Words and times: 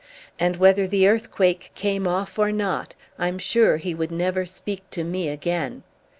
And 0.39 0.57
whether 0.57 0.87
the 0.87 1.07
earthquake 1.07 1.69
came 1.75 2.07
off 2.07 2.39
or 2.39 2.51
not, 2.51 2.95
I'm 3.19 3.37
sure 3.37 3.77
he 3.77 3.93
would 3.93 4.09
never 4.09 4.47
speak 4.47 4.81
to 4.89 5.03
me 5.03 5.29
again. 5.29 5.83